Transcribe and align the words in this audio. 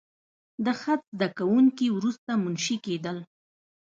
د 0.65 0.67
خط 0.79 1.01
زده 1.15 1.27
کوونکي 1.37 1.85
وروسته 1.91 2.31
منشي 2.43 2.77
کېدل. 2.85 3.17